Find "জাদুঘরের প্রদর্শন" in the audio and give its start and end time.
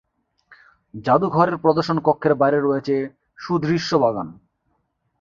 0.93-1.97